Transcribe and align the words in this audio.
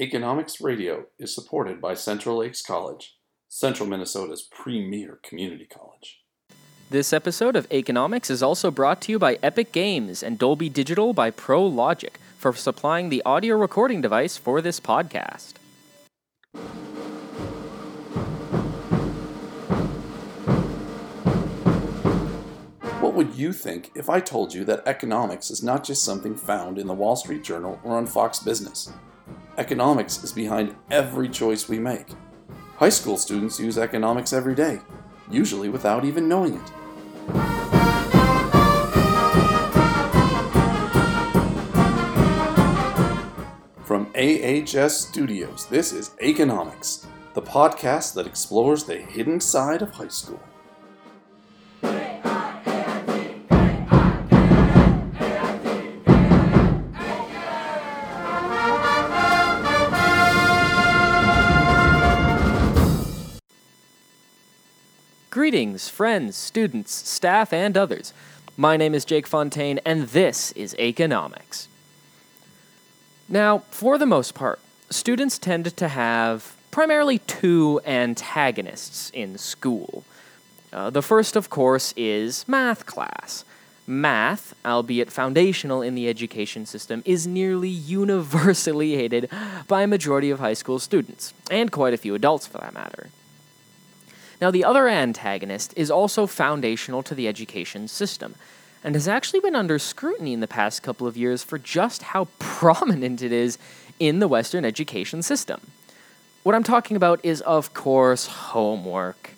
Economics 0.00 0.60
Radio 0.60 1.06
is 1.18 1.34
supported 1.34 1.80
by 1.80 1.92
Central 1.92 2.36
Lakes 2.36 2.62
College, 2.62 3.16
Central 3.48 3.88
Minnesota's 3.88 4.42
premier 4.42 5.18
community 5.24 5.66
college. 5.66 6.20
This 6.88 7.12
episode 7.12 7.56
of 7.56 7.66
Economics 7.72 8.30
is 8.30 8.40
also 8.40 8.70
brought 8.70 9.00
to 9.02 9.12
you 9.12 9.18
by 9.18 9.40
Epic 9.42 9.72
Games 9.72 10.22
and 10.22 10.38
Dolby 10.38 10.68
Digital 10.68 11.12
by 11.12 11.32
Pro 11.32 11.66
Logic 11.66 12.16
for 12.38 12.52
supplying 12.52 13.08
the 13.08 13.24
audio 13.26 13.56
recording 13.56 14.00
device 14.00 14.36
for 14.36 14.62
this 14.62 14.78
podcast. 14.78 15.54
What 23.00 23.14
would 23.14 23.34
you 23.34 23.52
think 23.52 23.90
if 23.96 24.08
I 24.08 24.20
told 24.20 24.54
you 24.54 24.64
that 24.66 24.86
economics 24.86 25.50
is 25.50 25.64
not 25.64 25.82
just 25.82 26.04
something 26.04 26.36
found 26.36 26.78
in 26.78 26.86
the 26.86 26.94
Wall 26.94 27.16
Street 27.16 27.42
Journal 27.42 27.80
or 27.82 27.96
on 27.96 28.06
Fox 28.06 28.38
Business? 28.38 28.92
Economics 29.58 30.22
is 30.22 30.32
behind 30.32 30.76
every 30.88 31.28
choice 31.28 31.68
we 31.68 31.80
make. 31.80 32.06
High 32.76 32.90
school 32.90 33.16
students 33.16 33.58
use 33.58 33.76
economics 33.76 34.32
every 34.32 34.54
day, 34.54 34.78
usually 35.28 35.68
without 35.68 36.04
even 36.04 36.28
knowing 36.28 36.54
it. 36.54 36.70
From 43.84 44.06
AHS 44.14 44.96
Studios, 44.96 45.66
this 45.66 45.92
is 45.92 46.12
Economics, 46.22 47.08
the 47.34 47.42
podcast 47.42 48.14
that 48.14 48.28
explores 48.28 48.84
the 48.84 48.98
hidden 48.98 49.40
side 49.40 49.82
of 49.82 49.90
high 49.90 50.06
school. 50.06 50.40
Greetings, 65.48 65.88
friends, 65.88 66.36
students, 66.36 66.92
staff, 66.92 67.54
and 67.54 67.74
others. 67.74 68.12
My 68.58 68.76
name 68.76 68.94
is 68.94 69.06
Jake 69.06 69.26
Fontaine, 69.26 69.80
and 69.82 70.08
this 70.08 70.52
is 70.52 70.74
Economics. 70.78 71.68
Now, 73.30 73.60
for 73.70 73.96
the 73.96 74.04
most 74.04 74.34
part, 74.34 74.60
students 74.90 75.38
tend 75.38 75.74
to 75.74 75.88
have 75.88 76.54
primarily 76.70 77.20
two 77.20 77.80
antagonists 77.86 79.08
in 79.14 79.38
school. 79.38 80.04
Uh, 80.70 80.90
the 80.90 81.00
first, 81.00 81.34
of 81.34 81.48
course, 81.48 81.94
is 81.96 82.46
math 82.46 82.84
class. 82.84 83.46
Math, 83.86 84.54
albeit 84.66 85.10
foundational 85.10 85.80
in 85.80 85.94
the 85.94 86.10
education 86.10 86.66
system, 86.66 87.02
is 87.06 87.26
nearly 87.26 87.70
universally 87.96 88.96
hated 88.96 89.30
by 89.66 89.80
a 89.80 89.86
majority 89.86 90.28
of 90.28 90.40
high 90.40 90.52
school 90.52 90.78
students, 90.78 91.32
and 91.50 91.72
quite 91.72 91.94
a 91.94 91.96
few 91.96 92.14
adults 92.14 92.46
for 92.46 92.58
that 92.58 92.74
matter. 92.74 93.08
Now, 94.40 94.50
the 94.50 94.64
other 94.64 94.88
antagonist 94.88 95.74
is 95.76 95.90
also 95.90 96.26
foundational 96.26 97.02
to 97.02 97.14
the 97.14 97.26
education 97.26 97.88
system, 97.88 98.36
and 98.84 98.94
has 98.94 99.08
actually 99.08 99.40
been 99.40 99.56
under 99.56 99.78
scrutiny 99.78 100.32
in 100.32 100.40
the 100.40 100.46
past 100.46 100.82
couple 100.82 101.06
of 101.06 101.16
years 101.16 101.42
for 101.42 101.58
just 101.58 102.02
how 102.02 102.28
prominent 102.38 103.22
it 103.22 103.32
is 103.32 103.58
in 103.98 104.20
the 104.20 104.28
Western 104.28 104.64
education 104.64 105.22
system. 105.22 105.60
What 106.44 106.54
I'm 106.54 106.62
talking 106.62 106.96
about 106.96 107.20
is, 107.24 107.40
of 107.42 107.74
course, 107.74 108.26
homework. 108.26 109.30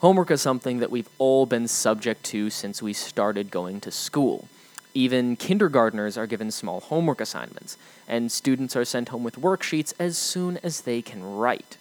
Homework 0.00 0.32
is 0.32 0.42
something 0.42 0.80
that 0.80 0.90
we've 0.90 1.08
all 1.18 1.46
been 1.46 1.68
subject 1.68 2.24
to 2.24 2.50
since 2.50 2.82
we 2.82 2.92
started 2.92 3.52
going 3.52 3.80
to 3.82 3.92
school. 3.92 4.48
Even 4.94 5.36
kindergartners 5.36 6.18
are 6.18 6.26
given 6.26 6.50
small 6.50 6.80
homework 6.80 7.20
assignments, 7.20 7.78
and 8.08 8.30
students 8.30 8.74
are 8.74 8.84
sent 8.84 9.10
home 9.10 9.22
with 9.22 9.36
worksheets 9.36 9.94
as 10.00 10.18
soon 10.18 10.58
as 10.64 10.80
they 10.80 11.00
can 11.00 11.22
write. 11.22 11.76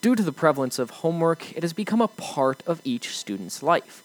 Due 0.00 0.14
to 0.14 0.22
the 0.22 0.32
prevalence 0.32 0.78
of 0.78 0.90
homework, 0.90 1.54
it 1.56 1.62
has 1.62 1.72
become 1.72 2.00
a 2.00 2.08
part 2.08 2.62
of 2.66 2.80
each 2.84 3.16
student's 3.16 3.62
life. 3.62 4.02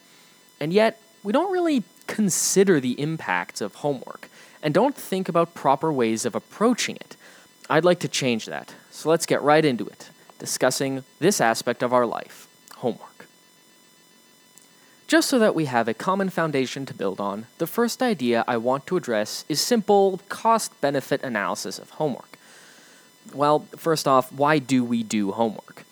And 0.59 0.73
yet, 0.73 1.01
we 1.23 1.31
don't 1.31 1.51
really 1.51 1.83
consider 2.07 2.79
the 2.79 3.00
impacts 3.00 3.61
of 3.61 3.75
homework 3.75 4.29
and 4.61 4.73
don't 4.73 4.95
think 4.95 5.29
about 5.29 5.53
proper 5.53 5.91
ways 5.91 6.25
of 6.25 6.35
approaching 6.35 6.97
it. 6.97 7.16
I'd 7.69 7.85
like 7.85 8.00
to 8.00 8.07
change 8.07 8.45
that, 8.45 8.75
so 8.91 9.09
let's 9.09 9.25
get 9.25 9.41
right 9.41 9.63
into 9.63 9.88
it, 9.88 10.09
discussing 10.38 11.03
this 11.19 11.39
aspect 11.39 11.81
of 11.81 11.94
our 11.94 12.05
life 12.05 12.47
homework. 12.75 13.28
Just 15.07 15.29
so 15.29 15.39
that 15.39 15.55
we 15.55 15.66
have 15.66 15.88
a 15.88 15.94
common 15.94 16.29
foundation 16.29 16.85
to 16.88 16.94
build 16.94 17.19
on, 17.19 17.45
the 17.57 17.67
first 17.67 18.01
idea 18.01 18.44
I 18.47 18.57
want 18.57 18.85
to 18.88 18.97
address 18.97 19.45
is 19.47 19.61
simple 19.61 20.19
cost 20.29 20.79
benefit 20.81 21.23
analysis 21.23 21.79
of 21.79 21.91
homework. 21.91 22.38
Well, 23.34 23.59
first 23.78 24.07
off, 24.07 24.31
why 24.31 24.59
do 24.59 24.84
we 24.84 25.03
do 25.03 25.31
homework? 25.31 25.84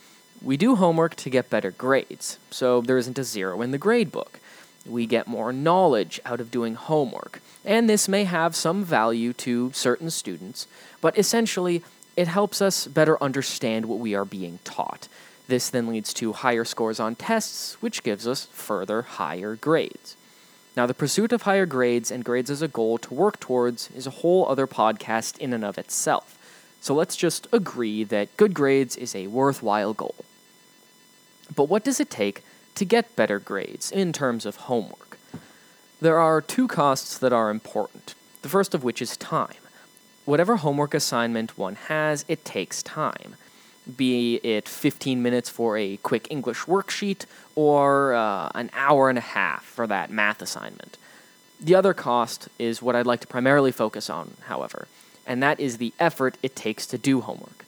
We 0.44 0.58
do 0.58 0.76
homework 0.76 1.16
to 1.16 1.30
get 1.30 1.50
better 1.50 1.72
grades, 1.72 2.38
so 2.52 2.82
there 2.82 2.98
isn't 2.98 3.18
a 3.18 3.24
zero 3.24 3.62
in 3.62 3.72
the 3.72 3.78
grade 3.78 4.12
book. 4.12 4.42
We 4.86 5.06
get 5.06 5.26
more 5.26 5.54
knowledge 5.54 6.20
out 6.26 6.42
of 6.42 6.52
doing 6.52 6.76
homework, 6.76 7.40
and 7.64 7.90
this 7.90 8.10
may 8.10 8.26
have 8.26 8.54
some 8.54 8.84
value 8.84 9.32
to 9.34 9.72
certain 9.72 10.10
students, 10.10 10.68
but 11.00 11.18
essentially, 11.18 11.82
it 12.18 12.28
helps 12.28 12.62
us 12.62 12.88
better 12.88 13.22
understand 13.24 13.86
what 13.86 14.00
we 14.00 14.14
are 14.16 14.26
being 14.26 14.60
taught. 14.66 15.08
This 15.48 15.70
then 15.70 15.88
leads 15.88 16.14
to 16.16 16.34
higher 16.34 16.66
scores 16.66 17.00
on 17.00 17.16
tests, 17.16 17.82
which 17.82 18.04
gives 18.04 18.28
us 18.28 18.48
further 18.52 19.04
higher 19.04 19.56
grades. 19.56 20.18
Now, 20.76 20.86
the 20.86 20.94
pursuit 20.94 21.32
of 21.32 21.44
higher 21.44 21.66
grades 21.66 22.12
and 22.12 22.26
grades 22.26 22.50
as 22.50 22.62
a 22.62 22.68
goal 22.68 22.98
to 22.98 23.14
work 23.14 23.40
towards 23.40 23.90
is 23.92 24.08
a 24.08 24.18
whole 24.20 24.46
other 24.50 24.68
podcast 24.68 25.38
in 25.38 25.54
and 25.54 25.64
of 25.64 25.78
itself. 25.78 26.38
So 26.82 26.94
let's 26.94 27.16
just 27.16 27.48
agree 27.54 28.04
that 28.04 28.36
good 28.36 28.54
grades 28.54 28.98
is 28.98 29.16
a 29.16 29.28
worthwhile 29.28 29.94
goal. 29.94 30.16
But 31.56 31.70
what 31.70 31.84
does 31.84 32.00
it 32.00 32.10
take 32.10 32.44
to 32.76 32.86
get 32.86 33.16
better 33.16 33.40
grades 33.40 33.92
in 33.92 34.14
terms 34.14 34.46
of 34.46 34.56
homework? 34.56 35.18
There 36.02 36.20
are 36.20 36.42
two 36.42 36.68
costs 36.68 37.18
that 37.18 37.34
are 37.34 37.50
important, 37.50 38.16
the 38.42 38.50
first 38.50 38.74
of 38.74 38.84
which 38.84 39.02
is 39.02 39.16
time. 39.18 39.56
Whatever 40.26 40.58
homework 40.58 40.94
assignment 40.94 41.58
one 41.58 41.76
has, 41.76 42.26
it 42.28 42.46
takes 42.46 42.82
time. 42.82 43.36
Be 43.98 44.36
it 44.38 44.70
15 44.70 45.22
minutes 45.22 45.50
for 45.50 45.78
a 45.78 45.98
quick 45.98 46.28
English 46.30 46.60
worksheet 46.62 47.26
or 47.56 48.14
uh, 48.14 48.50
an 48.56 48.70
hour 48.74 49.10
and 49.10 49.18
a 49.18 49.22
half 49.22 49.66
for 49.66 49.86
that 49.88 50.10
math 50.10 50.42
assignment. 50.42 50.98
The 51.60 51.76
other 51.76 51.94
cost 51.94 52.48
is 52.58 52.82
what 52.82 52.96
I'd 52.96 53.06
like 53.06 53.20
to 53.22 53.28
primarily 53.28 53.72
focus 53.72 54.10
on, 54.10 54.36
however, 54.48 54.88
and 55.28 55.44
that 55.44 55.60
is 55.60 55.78
the 55.78 55.94
effort 56.00 56.38
it 56.42 56.56
takes 56.56 56.86
to 56.88 56.98
do 56.98 57.22
homework. 57.22 57.66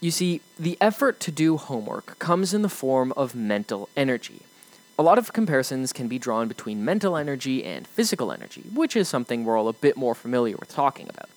You 0.00 0.10
see, 0.10 0.40
the 0.58 0.78
effort 0.80 1.20
to 1.20 1.30
do 1.30 1.58
homework 1.58 2.18
comes 2.18 2.54
in 2.54 2.62
the 2.62 2.70
form 2.70 3.12
of 3.18 3.34
mental 3.34 3.90
energy. 3.94 4.40
A 4.98 5.02
lot 5.02 5.18
of 5.18 5.34
comparisons 5.34 5.92
can 5.92 6.08
be 6.08 6.18
drawn 6.18 6.48
between 6.48 6.84
mental 6.84 7.16
energy 7.16 7.64
and 7.64 7.86
physical 7.86 8.32
energy, 8.32 8.62
which 8.72 8.96
is 8.96 9.08
something 9.08 9.44
we're 9.44 9.58
all 9.58 9.68
a 9.68 9.74
bit 9.74 9.98
more 9.98 10.14
familiar 10.14 10.56
with 10.56 10.70
talking 10.70 11.08
about. 11.08 11.28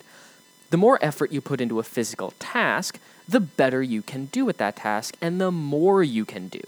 The 0.70 0.78
more 0.78 0.98
effort 1.02 1.30
you 1.30 1.42
put 1.42 1.60
into 1.60 1.78
a 1.78 1.82
physical 1.82 2.32
task, 2.38 2.98
the 3.28 3.40
better 3.40 3.82
you 3.82 4.00
can 4.00 4.26
do 4.26 4.48
at 4.48 4.56
that 4.58 4.76
task, 4.76 5.14
and 5.20 5.38
the 5.38 5.50
more 5.50 6.02
you 6.02 6.24
can 6.24 6.48
do. 6.48 6.62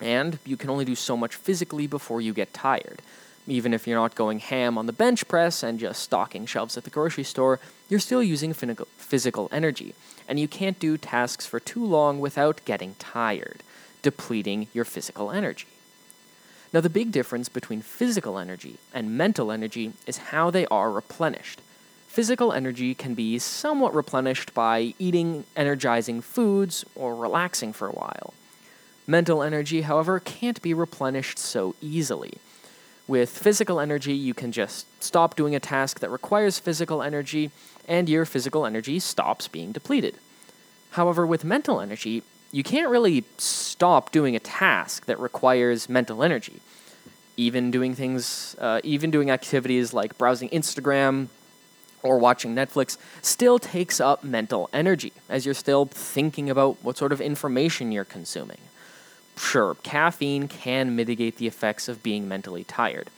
And 0.00 0.38
you 0.46 0.56
can 0.56 0.70
only 0.70 0.86
do 0.86 0.94
so 0.94 1.16
much 1.18 1.34
physically 1.34 1.86
before 1.86 2.22
you 2.22 2.32
get 2.32 2.54
tired. 2.54 3.02
Even 3.46 3.74
if 3.74 3.86
you're 3.86 4.00
not 4.00 4.14
going 4.14 4.38
ham 4.38 4.78
on 4.78 4.86
the 4.86 4.92
bench 4.92 5.28
press 5.28 5.62
and 5.62 5.78
just 5.78 6.02
stocking 6.02 6.46
shelves 6.46 6.76
at 6.76 6.84
the 6.84 6.90
grocery 6.90 7.24
store, 7.24 7.60
you're 7.88 8.00
still 8.00 8.22
using 8.22 8.52
physical 9.08 9.48
energy, 9.50 9.94
and 10.28 10.38
you 10.38 10.46
can't 10.46 10.78
do 10.78 10.98
tasks 10.98 11.46
for 11.46 11.58
too 11.58 11.84
long 11.84 12.20
without 12.20 12.64
getting 12.64 12.94
tired, 12.98 13.62
depleting 14.02 14.68
your 14.74 14.84
physical 14.84 15.30
energy. 15.30 15.66
Now, 16.72 16.80
the 16.80 16.90
big 16.90 17.10
difference 17.10 17.48
between 17.48 17.80
physical 17.80 18.38
energy 18.38 18.76
and 18.92 19.16
mental 19.16 19.50
energy 19.50 19.92
is 20.06 20.28
how 20.32 20.50
they 20.50 20.66
are 20.66 20.90
replenished. 20.90 21.62
Physical 22.06 22.52
energy 22.52 22.94
can 22.94 23.14
be 23.14 23.38
somewhat 23.38 23.94
replenished 23.94 24.52
by 24.52 24.94
eating 24.98 25.44
energizing 25.56 26.20
foods 26.20 26.84
or 26.94 27.16
relaxing 27.16 27.72
for 27.72 27.88
a 27.88 27.92
while. 27.92 28.34
Mental 29.06 29.42
energy, 29.42 29.82
however, 29.82 30.20
can't 30.20 30.60
be 30.60 30.74
replenished 30.74 31.38
so 31.38 31.74
easily. 31.80 32.34
With 33.08 33.30
physical 33.30 33.80
energy, 33.80 34.12
you 34.12 34.34
can 34.34 34.52
just 34.52 34.86
stop 35.02 35.34
doing 35.34 35.54
a 35.54 35.60
task 35.60 36.00
that 36.00 36.10
requires 36.10 36.58
physical 36.58 37.02
energy, 37.02 37.50
and 37.88 38.06
your 38.06 38.26
physical 38.26 38.66
energy 38.66 39.00
stops 39.00 39.48
being 39.48 39.72
depleted. 39.72 40.16
However, 40.90 41.26
with 41.26 41.42
mental 41.42 41.80
energy, 41.80 42.22
you 42.52 42.62
can't 42.62 42.90
really 42.90 43.24
stop 43.38 44.12
doing 44.12 44.36
a 44.36 44.38
task 44.38 45.06
that 45.06 45.18
requires 45.18 45.88
mental 45.88 46.22
energy. 46.22 46.60
Even 47.38 47.70
doing 47.70 47.94
things, 47.94 48.54
uh, 48.58 48.82
even 48.84 49.10
doing 49.10 49.30
activities 49.30 49.94
like 49.94 50.18
browsing 50.18 50.50
Instagram 50.50 51.28
or 52.02 52.18
watching 52.18 52.54
Netflix 52.54 52.98
still 53.22 53.58
takes 53.58 54.00
up 54.00 54.22
mental 54.22 54.68
energy, 54.72 55.14
as 55.30 55.46
you're 55.46 55.54
still 55.54 55.86
thinking 55.86 56.50
about 56.50 56.76
what 56.82 56.98
sort 56.98 57.12
of 57.12 57.22
information 57.22 57.90
you're 57.90 58.04
consuming. 58.04 58.58
Sure, 59.38 59.76
caffeine 59.82 60.48
can 60.48 60.96
mitigate 60.96 61.36
the 61.36 61.46
effects 61.46 61.88
of 61.88 62.02
being 62.02 62.28
mentally 62.28 62.64
tired, 62.64 63.08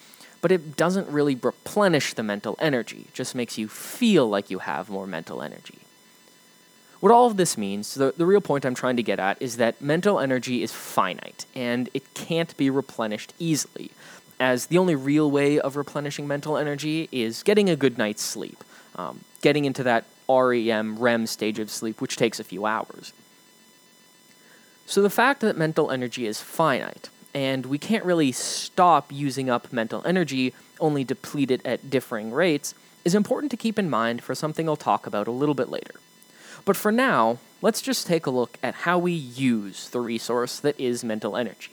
but 0.41 0.53
it 0.53 0.77
doesn't 0.77 1.09
really 1.09 1.35
replenish 1.35 2.15
the 2.15 2.23
mental 2.23 2.57
energy, 2.59 3.07
it 3.09 3.15
just 3.15 3.35
makes 3.35 3.57
you 3.59 3.69
feel 3.69 4.29
like 4.29 4.51
you 4.51 4.59
have 4.59 4.91
more 4.91 5.07
mental 5.07 5.43
energy. 5.43 5.79
What 7.01 7.11
all 7.11 7.27
of 7.27 7.39
this 7.39 7.57
means, 7.57 7.95
the, 7.95 8.13
the 8.15 8.27
real 8.27 8.43
point 8.43 8.67
I'm 8.67 8.75
trying 8.75 8.97
to 8.97 9.03
get 9.03 9.19
at, 9.19 9.41
is 9.41 9.57
that 9.57 9.81
mental 9.81 10.21
energy 10.21 10.63
is 10.63 10.71
finite 10.71 11.47
and 11.55 11.89
it 11.95 12.13
can't 12.13 12.55
be 12.59 12.69
replenished 12.69 13.33
easily, 13.39 13.91
as 14.39 14.67
the 14.67 14.77
only 14.77 14.95
real 14.95 15.31
way 15.31 15.59
of 15.59 15.77
replenishing 15.77 16.29
mental 16.29 16.59
energy 16.59 17.09
is 17.11 17.43
getting 17.43 17.71
a 17.71 17.77
good 17.77 17.97
night's 17.97 18.23
sleep, 18.23 18.63
um, 18.97 19.21
getting 19.41 19.65
into 19.65 19.83
that 19.83 20.05
REM 20.29 20.99
REM 20.99 21.27
stage 21.27 21.59
of 21.59 21.71
sleep, 21.71 22.01
which 22.01 22.17
takes 22.17 22.39
a 22.39 22.45
few 22.45 22.67
hours. 22.67 23.15
So 24.91 25.03
the 25.03 25.09
fact 25.09 25.41
that 25.43 25.57
mental 25.57 25.93
energy 25.93 26.27
is 26.27 26.41
finite, 26.41 27.11
and 27.33 27.65
we 27.65 27.79
can't 27.79 28.05
really 28.05 28.33
stop 28.33 29.13
using 29.13 29.49
up 29.49 29.73
mental 29.73 30.03
energy, 30.05 30.53
only 30.81 31.05
deplete 31.05 31.53
it 31.53 31.65
at 31.65 31.91
differing 31.91 32.33
rates, 32.33 32.75
is 33.05 33.15
important 33.15 33.53
to 33.53 33.57
keep 33.57 33.79
in 33.79 33.89
mind 33.89 34.25
for 34.25 34.35
something 34.35 34.69
I'll 34.69 34.75
talk 34.75 35.07
about 35.07 35.29
a 35.29 35.31
little 35.31 35.55
bit 35.55 35.69
later. 35.69 35.95
But 36.65 36.77
for 36.77 36.91
now, 36.91 37.39
let's 37.63 37.81
just 37.81 38.09
take 38.09 38.27
a 38.27 38.31
look 38.31 38.59
at 38.65 38.75
how 38.75 38.99
we 38.99 39.13
use 39.13 39.89
the 39.91 40.01
resource 40.01 40.59
that 40.59 40.79
is 40.81 41.05
mental 41.05 41.37
energy. 41.37 41.71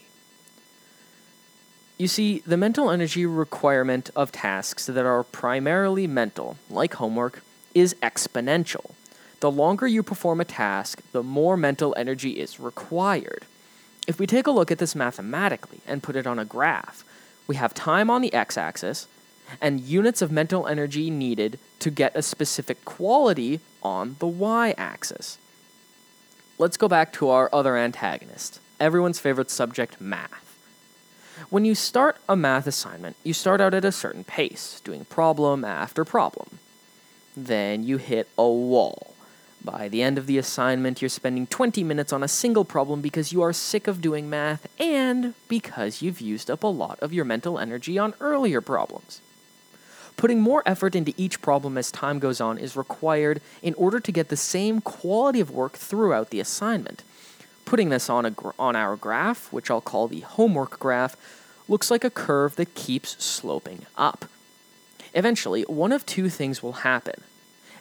You 1.98 2.08
see, 2.08 2.44
the 2.46 2.56
mental 2.56 2.92
energy 2.92 3.25
requirement 3.25 4.12
of 4.16 4.31
tasks 4.31 4.86
that 4.86 5.08
are 5.08 5.24
primarily 5.24 6.06
mental, 6.06 6.60
like 6.69 6.94
homework, 6.94 7.42
is 7.74 7.96
exponential. 7.96 8.92
The 9.39 9.51
longer 9.51 9.88
you 9.88 10.01
perform 10.01 10.42
a 10.42 10.45
task, 10.45 11.01
the 11.12 11.22
more 11.22 11.56
mental 11.56 11.94
energy 11.98 12.39
is 12.39 12.60
required. 12.60 13.45
If 14.07 14.19
we 14.19 14.25
take 14.25 14.48
a 14.48 14.51
look 14.51 14.72
at 14.72 14.80
this 14.80 14.95
mathematically 14.95 15.80
and 15.86 16.01
put 16.01 16.16
it 16.16 16.25
on 16.25 16.39
a 16.39 16.45
graph, 16.45 17.04
we 17.45 17.56
have 17.56 17.74
time 17.74 18.10
on 18.10 18.22
the 18.22 18.34
x 18.34 18.57
axis 18.57 19.07
and 19.62 19.81
units 19.81 20.22
of 20.22 20.31
mental 20.31 20.68
energy 20.68 21.10
needed 21.10 21.60
to 21.80 21.92
get 21.92 22.16
a 22.16 22.22
specific 22.22 22.84
quality 22.84 23.60
on 23.84 24.16
the 24.19 24.28
y 24.28 24.74
axis. 24.78 25.38
Let's 26.57 26.78
go 26.78 26.88
back 26.88 27.13
to 27.13 27.30
our 27.30 27.50
other 27.54 27.78
antagonist, 27.78 28.60
everyone's 28.80 29.19
favorite 29.19 29.51
subject, 29.51 30.01
math. 30.01 30.44
When 31.51 31.66
you 31.66 31.75
start 31.75 32.18
a 32.28 32.36
math 32.36 32.66
assignment, 32.66 33.16
you 33.24 33.33
start 33.33 33.62
out 33.62 33.75
at 33.75 33.86
a 33.86 33.92
certain 33.92 34.24
pace, 34.24 34.81
doing 34.83 35.06
problem 35.06 35.63
after 35.63 36.04
problem. 36.04 36.57
Then 37.36 37.83
you 37.83 37.98
hit 37.98 38.28
a 38.38 38.48
wall. 38.48 39.13
By 39.68 39.90
the 39.90 40.02
end 40.02 40.18
of 40.18 40.28
the 40.28 40.38
assignment, 40.38 41.02
you're 41.02 41.10
spending 41.10 41.46
20 41.46 41.84
minutes 41.84 42.14
on 42.14 42.24
a 42.24 42.30
single 42.30 42.64
problem 42.64 43.02
because 43.02 43.34
you 43.34 43.42
are 43.42 43.52
sick 43.52 43.86
of 43.88 44.00
doing 44.00 44.30
math 44.30 44.66
and 44.80 45.34
because 45.50 46.02
you've 46.02 46.22
used 46.22 46.50
up 46.50 46.64
a 46.64 46.68
lot 46.68 46.98
of 47.02 47.12
your 47.12 47.25
mental 47.25 47.60
energy 47.60 48.00
on 48.00 48.14
earlier 48.22 48.62
problems. 48.62 49.19
Putting 50.16 50.40
more 50.40 50.64
effort 50.66 50.96
into 50.96 51.14
each 51.18 51.42
problem 51.42 51.78
as 51.78 51.92
time 51.92 52.18
goes 52.18 52.40
on 52.40 52.58
is 52.58 52.78
required 52.78 53.42
in 53.62 53.74
order 53.74 54.00
to 54.00 54.10
get 54.10 54.30
the 54.30 54.38
same 54.38 54.80
quality 54.80 55.42
of 55.42 55.52
work 55.52 55.74
throughout 55.74 56.30
the 56.30 56.40
assignment. 56.40 57.04
Putting 57.66 57.90
this 57.90 58.10
on, 58.10 58.25
a 58.25 58.31
gr- 58.31 58.52
on 58.58 58.78
our 58.78 58.96
graph, 58.96 59.52
which 59.52 59.69
I'll 59.69 59.81
call 59.81 60.08
the 60.08 60.22
homework 60.22 60.80
graph, 60.80 61.18
looks 61.68 61.92
like 61.92 62.06
a 62.06 62.10
curve 62.10 62.56
that 62.56 62.74
keeps 62.74 63.22
sloping 63.22 63.86
up. 63.98 64.30
Eventually, 65.14 65.64
one 65.64 65.92
of 65.92 66.06
two 66.06 66.30
things 66.30 66.64
will 66.64 66.88
happen. 66.88 67.22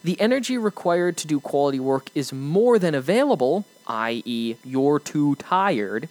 The 0.04 0.20
energy 0.20 0.56
required 0.58 1.16
to 1.18 1.26
do 1.26 1.40
quality 1.40 1.80
work 1.80 2.10
is 2.14 2.32
more 2.32 2.78
than 2.78 2.94
available, 2.94 3.64
i.e., 3.86 4.56
you're 4.64 5.00
too 5.00 5.34
tired, 5.36 6.08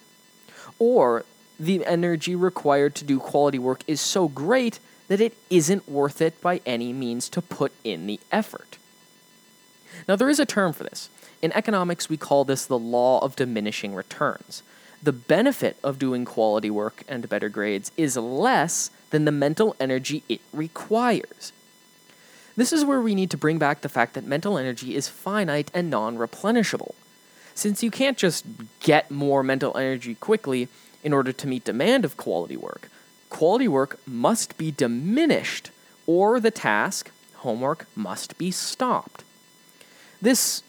or 0.79 1.25
the 1.59 1.85
energy 1.85 2.35
required 2.35 2.95
to 2.95 3.05
do 3.05 3.19
quality 3.19 3.59
work 3.59 3.83
is 3.87 4.01
so 4.01 4.27
great 4.27 4.79
that 5.07 5.21
it 5.21 5.37
isn't 5.49 5.87
worth 5.87 6.21
it 6.21 6.41
by 6.41 6.61
any 6.65 6.91
means 6.91 7.29
to 7.29 7.41
put 7.41 7.71
in 7.83 8.07
the 8.07 8.19
effort. 8.31 8.77
Now, 10.07 10.15
there 10.15 10.29
is 10.29 10.39
a 10.39 10.45
term 10.45 10.73
for 10.73 10.83
this. 10.83 11.09
In 11.41 11.51
economics, 11.53 12.09
we 12.09 12.17
call 12.17 12.43
this 12.43 12.65
the 12.65 12.77
law 12.77 13.19
of 13.19 13.35
diminishing 13.35 13.93
returns. 13.93 14.63
The 15.01 15.13
benefit 15.13 15.77
of 15.83 15.99
doing 15.99 16.25
quality 16.25 16.69
work 16.69 17.03
and 17.07 17.29
better 17.29 17.49
grades 17.49 17.91
is 17.95 18.17
less 18.17 18.89
than 19.11 19.25
the 19.25 19.31
mental 19.31 19.75
energy 19.79 20.23
it 20.27 20.41
requires. 20.51 21.53
This 22.55 22.71
is 22.71 22.85
where 22.85 23.01
we 23.01 23.15
need 23.15 23.31
to 23.31 23.37
bring 23.37 23.57
back 23.57 23.81
the 23.81 23.89
fact 23.89 24.13
that 24.13 24.25
mental 24.25 24.57
energy 24.57 24.95
is 24.95 25.09
finite 25.09 25.69
and 25.73 25.89
non 25.89 26.17
replenishable. 26.17 26.95
Since 27.53 27.83
you 27.83 27.91
can't 27.91 28.17
just 28.17 28.45
get 28.79 29.11
more 29.11 29.43
mental 29.43 29.77
energy 29.77 30.15
quickly 30.15 30.67
in 31.03 31.13
order 31.13 31.31
to 31.31 31.47
meet 31.47 31.63
demand 31.63 32.05
of 32.05 32.17
quality 32.17 32.57
work, 32.57 32.89
quality 33.29 33.67
work 33.67 33.99
must 34.05 34.57
be 34.57 34.71
diminished, 34.71 35.71
or 36.07 36.39
the 36.39 36.51
task, 36.51 37.11
homework, 37.35 37.87
must 37.95 38.37
be 38.37 38.51
stopped. 38.51 39.23
This 40.21 40.63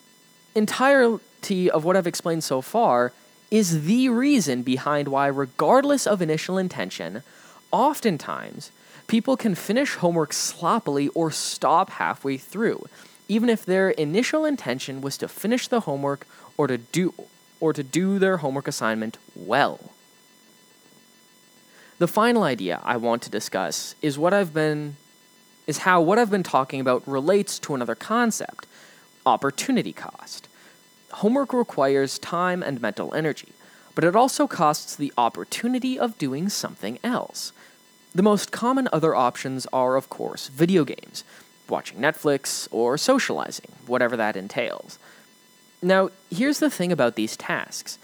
entirety 0.55 1.71
of 1.71 1.85
what 1.85 1.97
I've 1.97 2.07
explained 2.07 2.45
so 2.45 2.61
far 2.61 3.13
is 3.51 3.85
the 3.85 4.09
reason 4.09 4.63
behind 4.63 5.09
why, 5.09 5.29
regardless 5.29 6.07
of 6.07 6.21
initial 6.21 6.59
intention, 6.59 7.23
oftentimes 7.71 8.71
people 9.07 9.37
can 9.37 9.55
finish 9.55 9.95
homework 9.97 10.33
sloppily 10.33 11.09
or 11.09 11.31
stop 11.31 11.91
halfway 11.91 12.37
through, 12.37 12.87
even 13.29 13.49
if 13.49 13.65
their 13.65 13.91
initial 13.91 14.45
intention 14.45 15.01
was 15.01 15.17
to 15.19 15.29
finish 15.29 15.69
the 15.69 15.81
homework 15.81 16.27
or 16.57 16.67
to 16.67 16.79
do 16.79 17.15
or 17.61 17.73
to 17.73 17.83
do 17.83 18.19
their 18.19 18.39
homework 18.39 18.69
assignment 18.69 19.19
well. 19.35 19.93
The 21.99 22.09
final 22.09 22.43
idea 22.43 22.81
I 22.85 22.99
want 22.99 23.23
to 23.23 23.31
discuss 23.31 23.95
is 24.03 24.19
what 24.19 24.35
I've 24.35 24.53
been 24.53 24.97
is 25.67 25.79
how 25.79 26.01
what 26.01 26.19
I've 26.19 26.31
been 26.31 26.43
talking 26.43 26.81
about 26.81 27.07
relates 27.09 27.59
to 27.61 27.75
another 27.75 27.95
concept, 27.95 28.67
opportunity 29.25 29.93
cost. 29.93 30.49
Homework 31.11 31.53
requires 31.53 32.19
time 32.19 32.63
and 32.63 32.81
mental 32.81 33.15
energy, 33.15 33.49
but 33.95 34.05
it 34.05 34.15
also 34.15 34.47
costs 34.47 34.95
the 34.95 35.13
opportunity 35.17 35.99
of 35.99 36.19
doing 36.19 36.49
something 36.49 36.99
else. 37.03 37.53
The 38.17 38.23
most 38.23 38.51
common 38.51 38.89
other 38.95 39.15
options 39.15 39.67
are, 39.75 39.95
of 39.95 40.09
course, 40.09 40.49
video 40.49 40.85
games, 40.85 41.23
watching 41.69 41.99
Netflix, 41.99 42.67
or 42.71 42.97
socializing, 42.97 43.71
whatever 43.87 44.17
that 44.17 44.39
entails. 44.39 44.99
Now, 45.83 46.09
here's 46.31 46.59
the 46.59 46.71
thing 46.71 46.91
about 46.91 47.17
these 47.17 47.37
tasks 47.37 47.99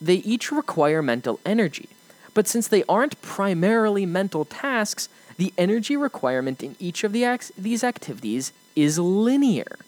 they 0.00 0.16
each 0.16 0.50
require 0.50 1.00
mental 1.00 1.38
energy, 1.46 1.88
but 2.34 2.48
since 2.48 2.66
they 2.66 2.82
aren't 2.88 3.22
primarily 3.22 4.04
mental 4.04 4.44
tasks, 4.44 5.08
the 5.36 5.52
energy 5.56 5.96
requirement 5.96 6.60
in 6.64 6.74
each 6.80 7.04
of 7.04 7.12
the 7.12 7.22
ac- 7.22 7.54
these 7.56 7.84
activities 7.84 8.52
is 8.74 8.98
linear. 8.98 9.78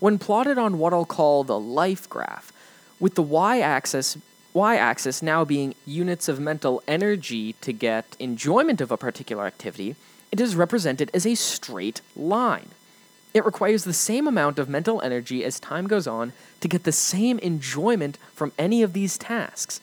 When 0.00 0.18
plotted 0.18 0.58
on 0.58 0.78
what 0.78 0.92
I'll 0.92 1.06
call 1.06 1.44
the 1.44 1.58
life 1.58 2.10
graph, 2.10 2.52
with 3.00 3.14
the 3.14 3.22
y 3.22 3.60
axis 3.60 4.18
y 4.54 4.76
axis 4.76 5.22
now 5.22 5.44
being 5.44 5.74
units 5.86 6.28
of 6.28 6.40
mental 6.40 6.82
energy 6.88 7.54
to 7.60 7.72
get 7.72 8.16
enjoyment 8.18 8.80
of 8.80 8.90
a 8.90 8.96
particular 8.96 9.46
activity, 9.46 9.94
it 10.32 10.40
is 10.40 10.56
represented 10.56 11.10
as 11.14 11.26
a 11.26 11.34
straight 11.34 12.00
line. 12.16 12.68
It 13.34 13.44
requires 13.44 13.84
the 13.84 13.92
same 13.92 14.26
amount 14.26 14.58
of 14.58 14.68
mental 14.68 15.00
energy 15.02 15.44
as 15.44 15.60
time 15.60 15.86
goes 15.86 16.06
on 16.06 16.32
to 16.60 16.68
get 16.68 16.84
the 16.84 16.92
same 16.92 17.38
enjoyment 17.40 18.18
from 18.34 18.52
any 18.58 18.82
of 18.82 18.94
these 18.94 19.18
tasks. 19.18 19.80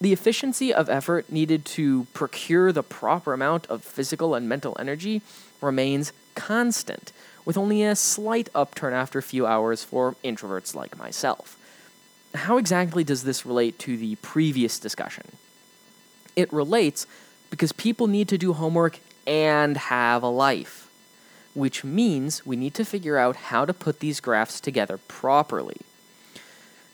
The 0.00 0.12
efficiency 0.12 0.74
of 0.74 0.90
effort 0.90 1.30
needed 1.30 1.64
to 1.66 2.06
procure 2.12 2.72
the 2.72 2.82
proper 2.82 3.32
amount 3.32 3.66
of 3.68 3.84
physical 3.84 4.34
and 4.34 4.48
mental 4.48 4.76
energy 4.78 5.22
remains 5.60 6.12
constant, 6.34 7.12
with 7.44 7.56
only 7.56 7.84
a 7.84 7.94
slight 7.94 8.48
upturn 8.52 8.94
after 8.94 9.20
a 9.20 9.22
few 9.22 9.46
hours 9.46 9.84
for 9.84 10.16
introverts 10.24 10.74
like 10.74 10.98
myself. 10.98 11.56
How 12.34 12.56
exactly 12.56 13.04
does 13.04 13.24
this 13.24 13.44
relate 13.44 13.78
to 13.80 13.96
the 13.96 14.16
previous 14.16 14.78
discussion? 14.78 15.24
It 16.34 16.52
relates 16.52 17.06
because 17.50 17.72
people 17.72 18.06
need 18.06 18.28
to 18.28 18.38
do 18.38 18.54
homework 18.54 18.98
and 19.26 19.76
have 19.76 20.22
a 20.22 20.28
life, 20.28 20.88
which 21.54 21.84
means 21.84 22.46
we 22.46 22.56
need 22.56 22.74
to 22.74 22.84
figure 22.84 23.18
out 23.18 23.36
how 23.36 23.64
to 23.64 23.74
put 23.74 24.00
these 24.00 24.20
graphs 24.20 24.60
together 24.60 24.98
properly. 24.98 25.76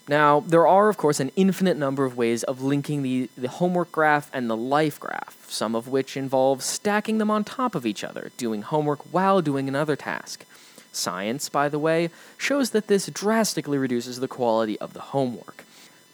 Now, 0.09 0.41
there 0.41 0.67
are, 0.67 0.89
of 0.89 0.97
course, 0.97 1.21
an 1.21 1.31
infinite 1.37 1.77
number 1.77 2.05
of 2.05 2.17
ways 2.17 2.43
of 2.43 2.63
linking 2.63 3.03
the, 3.03 3.29
the 3.37 3.49
homework 3.49 3.93
graph 3.93 4.31
and 4.33 4.49
the 4.49 4.57
life 4.57 4.99
graph, 4.99 5.37
some 5.49 5.75
of 5.75 5.87
which 5.87 6.17
involve 6.17 6.63
stacking 6.63 7.19
them 7.19 7.31
on 7.31 7.45
top 7.45 7.75
of 7.75 7.85
each 7.85 8.03
other, 8.03 8.33
doing 8.39 8.63
homework 8.63 9.01
while 9.13 9.43
doing 9.43 9.69
another 9.69 9.97
task. 9.97 10.47
Science, 10.93 11.49
by 11.49 11.69
the 11.69 11.79
way, 11.79 12.11
shows 12.37 12.71
that 12.71 12.87
this 12.87 13.07
drastically 13.07 13.79
reduces 13.79 14.21
the 14.21 14.29
quality 14.29 14.79
of 14.81 14.93
the 14.95 15.01
homework. 15.01 15.65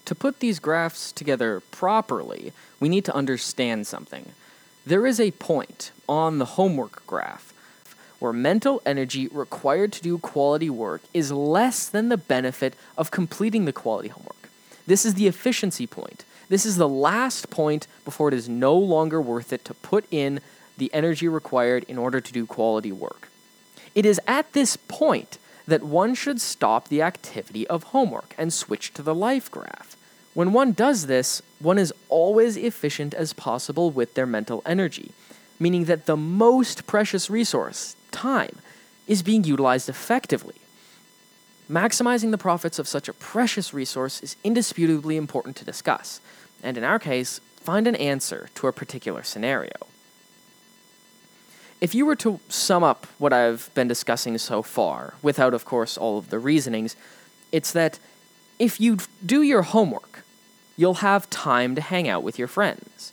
To 0.06 0.14
put 0.14 0.40
these 0.40 0.58
graphs 0.58 1.12
together 1.12 1.60
properly, 1.70 2.52
we 2.78 2.88
need 2.88 3.04
to 3.06 3.14
understand 3.14 3.86
something. 3.86 4.30
There 4.84 5.06
is 5.06 5.18
a 5.18 5.30
point 5.30 5.92
on 6.06 6.38
the 6.38 6.44
homework 6.44 7.06
graph 7.06 7.54
where 8.18 8.32
mental 8.32 8.82
energy 8.84 9.28
required 9.28 9.92
to 9.92 10.02
do 10.02 10.18
quality 10.18 10.70
work 10.70 11.02
is 11.12 11.32
less 11.32 11.88
than 11.88 12.08
the 12.08 12.16
benefit 12.16 12.74
of 12.96 13.10
completing 13.10 13.64
the 13.64 13.72
quality 13.72 14.08
homework. 14.08 14.48
This 14.86 15.04
is 15.04 15.14
the 15.14 15.26
efficiency 15.26 15.86
point. 15.86 16.24
This 16.48 16.66
is 16.66 16.76
the 16.76 16.88
last 16.88 17.48
point 17.50 17.86
before 18.04 18.28
it 18.28 18.34
is 18.34 18.48
no 18.48 18.76
longer 18.76 19.20
worth 19.20 19.52
it 19.52 19.64
to 19.64 19.74
put 19.74 20.04
in 20.10 20.40
the 20.76 20.92
energy 20.92 21.28
required 21.28 21.84
in 21.84 21.96
order 21.96 22.20
to 22.20 22.32
do 22.32 22.46
quality 22.46 22.92
work. 22.92 23.28
It 23.94 24.04
is 24.04 24.20
at 24.26 24.52
this 24.52 24.76
point 24.76 25.38
that 25.66 25.82
one 25.82 26.14
should 26.14 26.40
stop 26.40 26.88
the 26.88 27.02
activity 27.02 27.66
of 27.68 27.84
homework 27.84 28.34
and 28.36 28.52
switch 28.52 28.92
to 28.94 29.02
the 29.02 29.14
life 29.14 29.50
graph. 29.50 29.96
When 30.34 30.52
one 30.52 30.72
does 30.72 31.06
this, 31.06 31.42
one 31.60 31.78
is 31.78 31.92
always 32.08 32.56
efficient 32.56 33.14
as 33.14 33.32
possible 33.32 33.90
with 33.90 34.14
their 34.14 34.26
mental 34.26 34.62
energy, 34.66 35.12
meaning 35.60 35.84
that 35.84 36.06
the 36.06 36.16
most 36.16 36.86
precious 36.86 37.30
resource, 37.30 37.94
time, 38.10 38.58
is 39.06 39.22
being 39.22 39.44
utilized 39.44 39.88
effectively. 39.88 40.56
Maximizing 41.70 42.30
the 42.30 42.38
profits 42.38 42.78
of 42.78 42.88
such 42.88 43.08
a 43.08 43.12
precious 43.12 43.72
resource 43.72 44.22
is 44.22 44.36
indisputably 44.44 45.16
important 45.16 45.56
to 45.56 45.64
discuss, 45.64 46.20
and 46.62 46.76
in 46.76 46.84
our 46.84 46.98
case, 46.98 47.40
find 47.56 47.86
an 47.86 47.94
answer 47.94 48.50
to 48.54 48.66
a 48.66 48.72
particular 48.72 49.22
scenario. 49.22 49.86
If 51.84 51.94
you 51.94 52.06
were 52.06 52.16
to 52.16 52.40
sum 52.48 52.82
up 52.82 53.06
what 53.18 53.34
I've 53.34 53.68
been 53.74 53.88
discussing 53.88 54.38
so 54.38 54.62
far, 54.62 55.12
without, 55.20 55.52
of 55.52 55.66
course, 55.66 55.98
all 55.98 56.16
of 56.16 56.30
the 56.30 56.38
reasonings, 56.38 56.96
it's 57.52 57.72
that 57.72 57.98
if 58.58 58.80
you 58.80 58.96
do 59.24 59.42
your 59.42 59.60
homework, 59.60 60.24
you'll 60.78 61.04
have 61.04 61.28
time 61.28 61.74
to 61.74 61.82
hang 61.82 62.08
out 62.08 62.22
with 62.22 62.38
your 62.38 62.48
friends. 62.48 63.12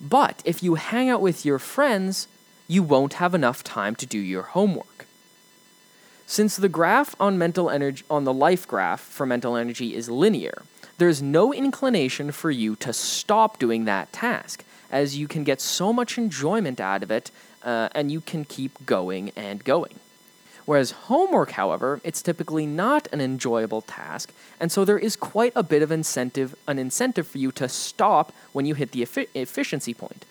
But 0.00 0.42
if 0.44 0.60
you 0.60 0.74
hang 0.74 1.08
out 1.08 1.20
with 1.20 1.44
your 1.44 1.60
friends, 1.60 2.26
you 2.66 2.82
won't 2.82 3.22
have 3.22 3.32
enough 3.32 3.62
time 3.62 3.94
to 3.94 4.06
do 4.06 4.18
your 4.18 4.42
homework. 4.42 5.06
Since 6.26 6.56
the 6.56 6.68
graph 6.68 7.14
on 7.20 7.38
mental 7.38 7.70
energy 7.70 8.02
on 8.10 8.24
the 8.24 8.32
life 8.32 8.66
graph 8.66 9.02
for 9.02 9.24
mental 9.24 9.54
energy 9.54 9.94
is 9.94 10.10
linear, 10.10 10.62
there's 10.98 11.22
no 11.22 11.54
inclination 11.54 12.32
for 12.32 12.50
you 12.50 12.74
to 12.74 12.92
stop 12.92 13.60
doing 13.60 13.84
that 13.84 14.12
task, 14.12 14.64
as 14.90 15.16
you 15.16 15.28
can 15.28 15.44
get 15.44 15.60
so 15.60 15.92
much 15.92 16.18
enjoyment 16.18 16.80
out 16.80 17.04
of 17.04 17.12
it 17.12 17.30
uh, 17.64 17.88
and 17.92 18.12
you 18.12 18.20
can 18.20 18.44
keep 18.44 18.86
going 18.86 19.30
and 19.36 19.64
going. 19.64 19.98
Whereas 20.64 20.92
homework, 20.92 21.52
however, 21.52 22.00
it's 22.04 22.22
typically 22.22 22.64
not 22.64 23.06
an 23.12 23.20
enjoyable 23.20 23.82
task, 23.82 24.32
and 24.58 24.72
so 24.72 24.84
there 24.84 24.98
is 24.98 25.14
quite 25.16 25.52
a 25.54 25.62
bit 25.62 25.82
of 25.82 25.92
incentive, 25.92 26.54
an 26.66 26.78
incentive 26.78 27.26
for 27.26 27.38
you 27.38 27.52
to 27.52 27.68
stop 27.68 28.32
when 28.52 28.64
you 28.64 28.74
hit 28.74 28.92
the 28.92 29.02
efi- 29.02 29.28
efficiency 29.34 29.92
point. 29.92 30.24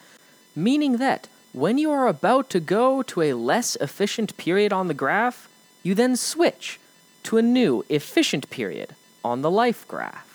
Meaning 0.56 0.98
that 0.98 1.28
when 1.52 1.78
you 1.78 1.92
are 1.92 2.08
about 2.08 2.50
to 2.50 2.60
go 2.60 3.04
to 3.04 3.22
a 3.22 3.34
less 3.34 3.76
efficient 3.76 4.36
period 4.38 4.74
on 4.74 4.88
the 4.88 4.96
graph, 4.96 5.48
you 5.84 5.94
then 5.94 6.16
switch 6.16 6.80
to 7.24 7.38
a 7.38 7.44
new 7.44 7.86
efficient 7.90 8.50
period 8.50 8.96
on 9.24 9.44
the 9.44 9.52
life 9.52 9.88
graph. 9.88 10.33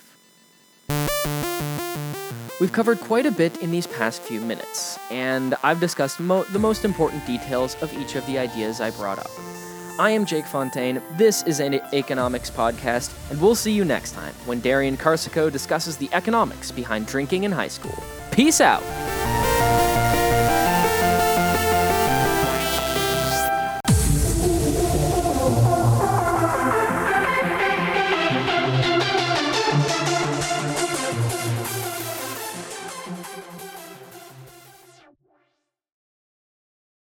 We've 2.59 2.73
covered 2.73 2.99
quite 2.99 3.25
a 3.25 3.31
bit 3.31 3.61
in 3.61 3.71
these 3.71 3.87
past 3.87 4.21
few 4.21 4.41
minutes, 4.41 4.99
and 5.09 5.55
I've 5.63 5.79
discussed 5.79 6.19
mo- 6.19 6.43
the 6.43 6.59
most 6.59 6.83
important 6.83 7.25
details 7.25 7.81
of 7.81 7.93
each 7.93 8.15
of 8.15 8.25
the 8.25 8.37
ideas 8.37 8.81
I 8.81 8.91
brought 8.91 9.17
up. 9.17 9.31
I 9.97 10.11
am 10.11 10.25
Jake 10.25 10.45
Fontaine, 10.45 11.01
this 11.13 11.41
is 11.43 11.61
an 11.61 11.75
economics 11.93 12.49
podcast, 12.49 13.13
and 13.31 13.41
we'll 13.41 13.55
see 13.55 13.71
you 13.71 13.85
next 13.85 14.11
time 14.11 14.33
when 14.45 14.59
Darian 14.59 14.97
Carsico 14.97 15.49
discusses 15.49 15.95
the 15.95 16.09
economics 16.11 16.69
behind 16.69 17.07
drinking 17.07 17.45
in 17.45 17.51
high 17.53 17.69
school. 17.69 18.03
Peace 18.31 18.59
out! 18.59 18.83